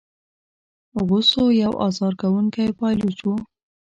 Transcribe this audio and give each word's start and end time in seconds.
غوثو 1.05 1.43
یو 1.63 1.73
آزار 1.87 2.13
کوونکی 2.21 2.67
پایلوچ 2.79 3.19
وو. 3.23 3.35